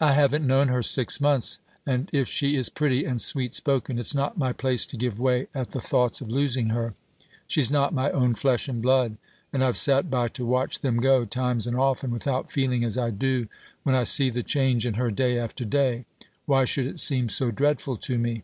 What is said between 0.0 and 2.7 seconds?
I haven't known her six months; and if she is